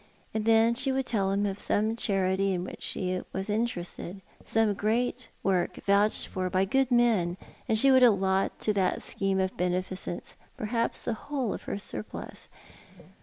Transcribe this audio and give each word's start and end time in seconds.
And 0.33 0.45
then 0.45 0.73
she 0.73 0.91
would 0.91 1.05
tell 1.05 1.29
him 1.29 1.45
of 1.45 1.59
some 1.59 1.95
charity 1.95 2.53
in 2.55 2.63
which 2.63 2.81
she 2.81 3.21
was 3.33 3.51
interested— 3.51 4.23
some 4.53 4.73
great 4.73 5.29
work 5.43 5.77
vouched 5.85 6.25
for 6.25 6.49
by 6.49 6.65
good 6.65 6.89
men, 6.89 7.37
and 7.69 7.77
she 7.77 7.91
would 7.91 8.01
allot 8.01 8.59
to 8.61 8.73
that 8.73 9.03
scheme 9.03 9.39
of 9.39 9.55
l>enefic^nice 9.57 10.33
perhaps 10.57 10.99
the 11.03 11.13
whole 11.29 11.53
of 11.53 11.65
her 11.69 11.77
surplus. 11.77 12.49